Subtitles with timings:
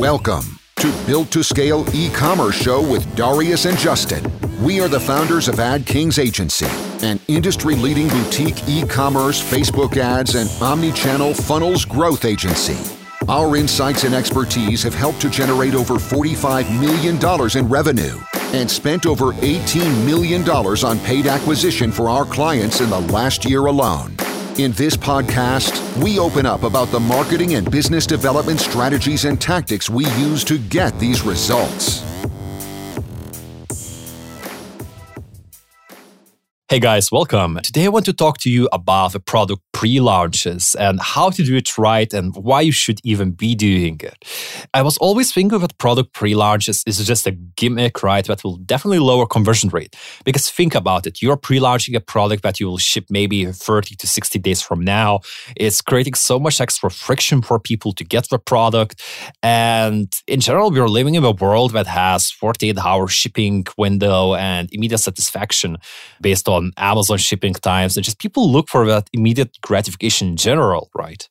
[0.00, 4.24] Welcome to Built to Scale e-commerce show with Darius and Justin.
[4.64, 6.68] We are the founders of Ad Kings Agency,
[7.06, 12.78] an industry-leading boutique e-commerce, Facebook ads, and omni-channel funnels growth agency.
[13.28, 18.18] Our insights and expertise have helped to generate over $45 million in revenue
[18.54, 23.66] and spent over $18 million on paid acquisition for our clients in the last year
[23.66, 24.16] alone.
[24.60, 25.72] In this podcast,
[26.04, 30.58] we open up about the marketing and business development strategies and tactics we use to
[30.58, 32.09] get these results.
[36.70, 37.58] Hey guys, welcome.
[37.64, 41.42] Today I want to talk to you about the product pre launches and how to
[41.42, 44.24] do it right and why you should even be doing it.
[44.72, 48.24] I was always thinking that product pre launches is just a gimmick, right?
[48.24, 49.96] That will definitely lower conversion rate.
[50.24, 53.96] Because think about it you're pre launching a product that you will ship maybe 30
[53.96, 55.22] to 60 days from now.
[55.56, 59.02] It's creating so much extra friction for people to get the product.
[59.42, 64.68] And in general, we're living in a world that has 48 hour shipping window and
[64.70, 65.76] immediate satisfaction
[66.20, 70.36] based on on Amazon shipping times and just people look for that immediate gratification in
[70.36, 71.28] general, right?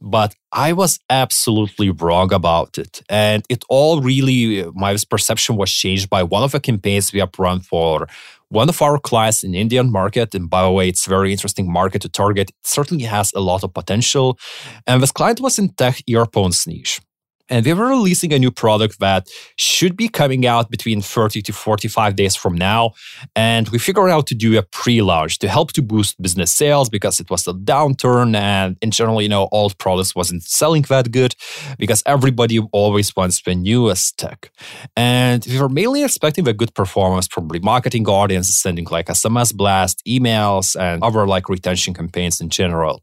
[0.00, 3.02] But I was absolutely wrong about it.
[3.08, 7.20] And it all really, uh, my perception was changed by one of the campaigns we
[7.20, 8.06] have run for
[8.48, 10.34] one of our clients in Indian market.
[10.34, 12.50] And by the way, it's a very interesting market to target.
[12.50, 14.38] It certainly has a lot of potential.
[14.86, 17.00] And this client was in tech earphones niche.
[17.48, 21.52] And we were releasing a new product that should be coming out between 30 to
[21.52, 22.92] 45 days from now.
[23.34, 26.88] And we figured out to do a pre launch to help to boost business sales
[26.88, 28.34] because it was a downturn.
[28.36, 31.34] And in general, you know, old products wasn't selling that good
[31.78, 34.50] because everybody always wants the newest tech.
[34.96, 40.02] And we were mainly expecting the good performance from remarketing audiences, sending like SMS blast,
[40.06, 43.02] emails, and other like retention campaigns in general.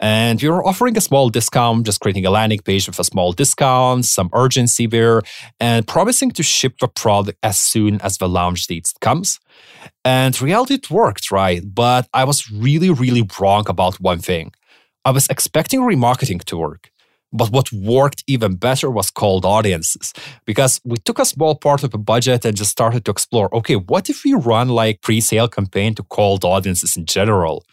[0.00, 4.04] And you're offering a small discount, just creating a landing page with a small discount,
[4.04, 5.22] some urgency there,
[5.58, 9.40] and promising to ship the product as soon as the launch date comes.
[10.04, 11.62] And reality, it worked, right?
[11.64, 14.52] But I was really, really wrong about one thing.
[15.04, 16.90] I was expecting remarketing to work.
[17.32, 20.14] But what worked even better was cold audiences
[20.46, 23.76] because we took a small part of the budget and just started to explore okay,
[23.76, 27.64] what if we run like pre sale campaign to cold audiences in general?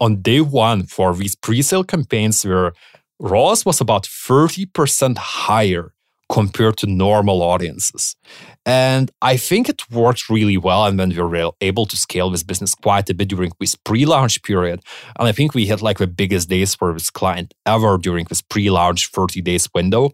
[0.00, 2.72] On day one for these pre-sale campaigns where
[3.20, 5.92] ROAS was about 30% higher
[6.30, 8.16] compared to normal audiences.
[8.64, 10.86] And I think it worked really well.
[10.86, 14.06] And then we were able to scale this business quite a bit during this pre
[14.06, 14.80] launch period.
[15.18, 18.40] And I think we had like the biggest days for this client ever during this
[18.40, 20.10] pre launch 30 days window.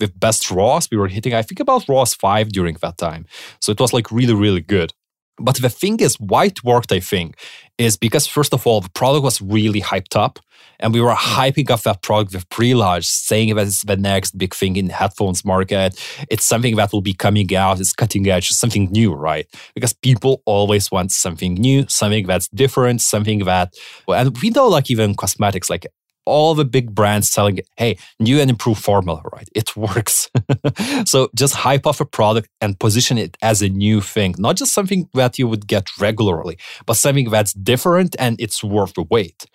[0.00, 3.26] With best ROAS, we were hitting, I think, about ROAS 5 during that time.
[3.60, 4.92] So it was like really, really good.
[5.38, 7.36] But the thing is, why it worked, I think,
[7.78, 10.38] is because first of all, the product was really hyped up.
[10.80, 11.16] And we were mm.
[11.16, 14.92] hyping up that product with pre-launch, saying that it's the next big thing in the
[14.92, 16.00] headphones market.
[16.30, 19.46] It's something that will be coming out, it's cutting edge, something new, right?
[19.74, 23.74] Because people always want something new, something that's different, something that
[24.06, 25.86] and we know like even cosmetics, like
[26.28, 29.48] all the big brands selling, hey, new and improved formula, right?
[29.54, 30.30] It works.
[31.04, 34.72] so just hype off a product and position it as a new thing, not just
[34.72, 39.46] something that you would get regularly, but something that's different and it's worth the wait.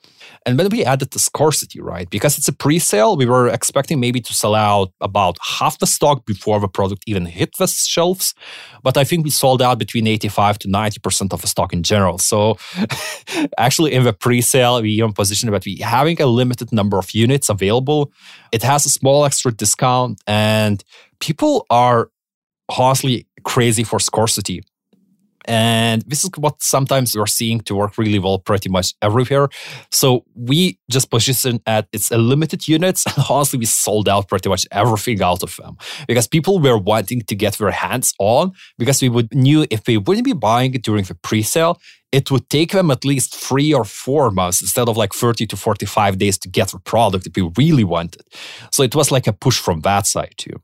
[0.45, 2.09] And then we added the scarcity, right?
[2.09, 5.87] Because it's a pre sale, we were expecting maybe to sell out about half the
[5.87, 8.33] stock before the product even hit the shelves.
[8.83, 12.17] But I think we sold out between 85 to 90% of the stock in general.
[12.17, 12.57] So
[13.57, 17.11] actually, in the pre sale, we even positioned that we having a limited number of
[17.11, 18.11] units available.
[18.51, 20.83] It has a small extra discount, and
[21.19, 22.09] people are
[22.69, 24.63] honestly crazy for scarcity.
[25.45, 29.49] And this is what sometimes you're seeing to work really well pretty much everywhere.
[29.91, 33.05] So we just position at it's a limited units.
[33.15, 35.77] And honestly, we sold out pretty much everything out of them
[36.07, 39.97] because people were wanting to get their hands on because we would knew if they
[39.97, 41.79] wouldn't be buying it during the pre-sale,
[42.11, 45.57] it would take them at least three or four months instead of like 30 to
[45.57, 48.21] 45 days to get the product if we really wanted.
[48.71, 50.61] So it was like a push from that side too.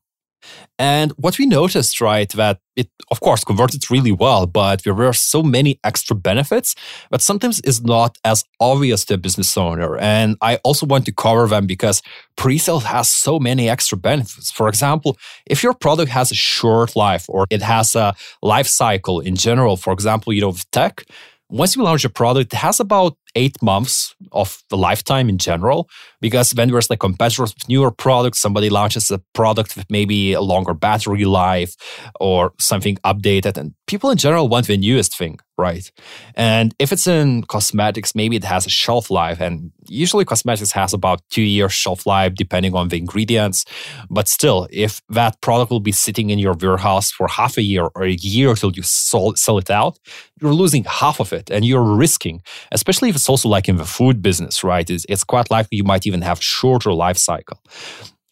[0.77, 5.13] And what we noticed, right, that it of course converted really well, but there were
[5.13, 6.75] so many extra benefits
[7.11, 9.97] that sometimes is not as obvious to a business owner.
[9.97, 12.01] And I also want to cover them because
[12.37, 14.51] pre-sale has so many extra benefits.
[14.51, 19.19] For example, if your product has a short life or it has a life cycle
[19.19, 21.03] in general, for example, you know, tech,
[21.49, 25.89] once you launch a product, it has about eight months of the lifetime in general.
[26.21, 30.41] Because when there's like competitors with newer products, somebody launches a product with maybe a
[30.41, 31.75] longer battery life
[32.19, 35.91] or something updated, and people in general want the newest thing, right?
[36.35, 40.93] And if it's in cosmetics, maybe it has a shelf life, and usually cosmetics has
[40.93, 43.65] about two years shelf life depending on the ingredients.
[44.09, 47.89] But still, if that product will be sitting in your warehouse for half a year
[47.95, 49.99] or a year till you sell, sell it out,
[50.41, 52.41] you're losing half of it and you're risking,
[52.71, 54.89] especially if it's also like in the food business, right?
[54.89, 57.59] It's, it's quite likely you might even have shorter life cycle.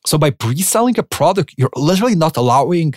[0.06, 2.94] So by pre-selling a product, you're literally not allowing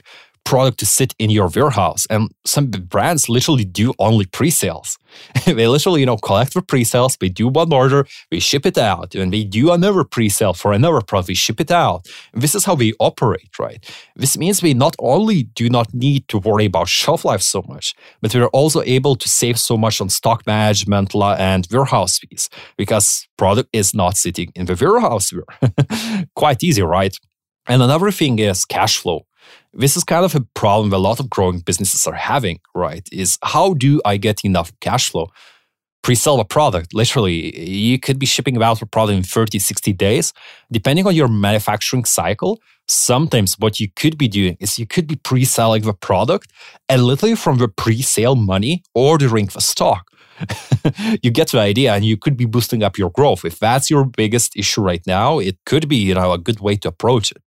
[0.50, 2.08] product to sit in your warehouse.
[2.11, 4.99] And some brands literally do only pre-sales.
[5.47, 9.14] they literally, you know, collect the pre-sales, we do one order, we ship it out,
[9.14, 12.08] and we do another pre-sale for another product, we ship it out.
[12.32, 13.81] And this is how we operate, right?
[14.17, 17.94] This means we not only do not need to worry about shelf life so much,
[18.20, 23.29] but we're also able to save so much on stock management and warehouse fees because
[23.38, 25.32] product is not sitting in the warehouse.
[26.35, 27.17] Quite easy, right?
[27.69, 29.26] And another thing is cash flow.
[29.72, 33.08] This is kind of a problem a lot of growing businesses are having, right?
[33.12, 35.28] Is how do I get enough cash flow?
[36.02, 40.32] Pre-sell a product, literally, you could be shipping out a product in 30, 60 days.
[40.72, 42.58] Depending on your manufacturing cycle,
[42.88, 46.50] sometimes what you could be doing is you could be pre-selling the product
[46.88, 50.11] and literally from the pre-sale money, ordering the stock.
[51.23, 53.44] you get the idea and you could be boosting up your growth.
[53.44, 56.76] If that's your biggest issue right now, it could be, you know, a good way
[56.76, 57.43] to approach it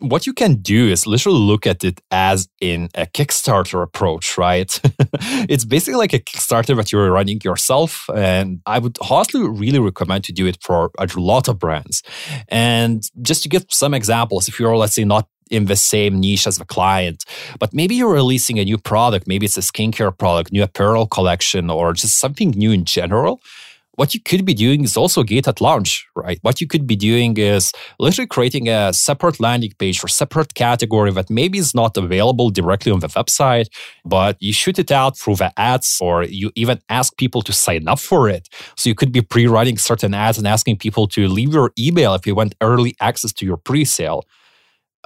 [0.00, 4.80] what you can do is literally look at it as in a Kickstarter approach, right?
[5.48, 8.08] it's basically like a Kickstarter that you're running yourself.
[8.14, 12.02] And I would honestly really recommend to do it for a lot of brands.
[12.48, 16.46] And just to give some examples, if you're, let's say, not in the same niche
[16.46, 17.24] as the client,
[17.58, 21.70] but maybe you're releasing a new product, maybe it's a skincare product, new apparel collection,
[21.70, 23.40] or just something new in general
[23.98, 26.38] what you could be doing is also gate at launch, right?
[26.42, 31.10] What you could be doing is literally creating a separate landing page for separate category
[31.10, 33.66] that maybe is not available directly on the website,
[34.04, 37.88] but you shoot it out through the ads or you even ask people to sign
[37.88, 38.48] up for it.
[38.76, 42.24] So you could be pre-running certain ads and asking people to leave your email if
[42.24, 44.24] you want early access to your pre-sale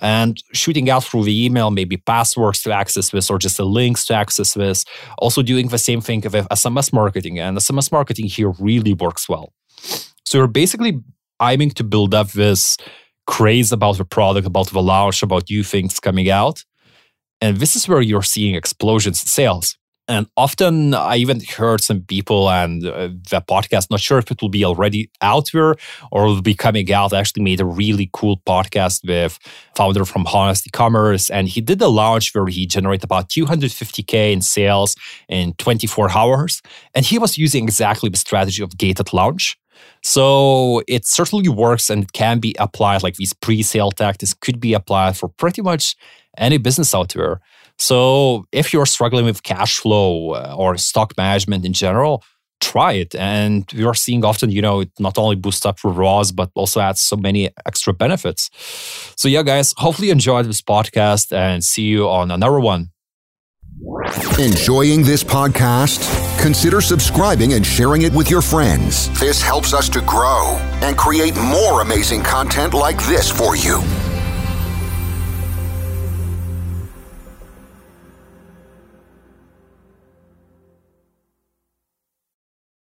[0.00, 4.06] and shooting out through the email maybe passwords to access this or just the links
[4.06, 4.84] to access this.
[5.18, 9.52] Also doing the same thing with sms marketing and sms marketing here really works well.
[10.24, 11.00] So you're basically
[11.40, 12.76] aiming to build up this
[13.26, 16.64] craze about the product about the launch about new things coming out.
[17.40, 19.76] And this is where you're seeing explosions in sales
[20.12, 24.40] and often I even heard some people and uh, the podcast, not sure if it
[24.42, 25.74] will be already out there
[26.10, 27.12] or will be coming out.
[27.12, 29.38] I actually made a really cool podcast with
[29.76, 31.30] founder from Honest E-commerce.
[31.30, 34.96] And he did a launch where he generated about 250K in sales
[35.28, 36.62] in 24 hours.
[36.94, 39.58] And he was using exactly the strategy of gated launch.
[40.02, 44.74] So it certainly works and it can be applied like these pre-sale tactics could be
[44.74, 45.96] applied for pretty much
[46.36, 47.40] any business out there.
[47.78, 52.22] So if you're struggling with cash flow uh, or stock management in general,
[52.60, 53.14] try it.
[53.14, 56.80] And we are seeing often, you know, it not only boosts up ROAS, but also
[56.80, 58.50] adds so many extra benefits.
[59.16, 62.90] So yeah, guys, hopefully you enjoyed this podcast and see you on another one.
[64.38, 66.00] Enjoying this podcast?
[66.40, 69.08] Consider subscribing and sharing it with your friends.
[69.18, 73.82] This helps us to grow and create more amazing content like this for you.